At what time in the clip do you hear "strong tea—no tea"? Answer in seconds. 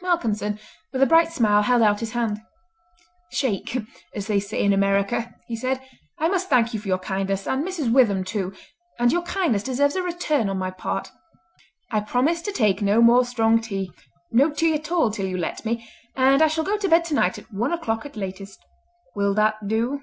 13.24-14.74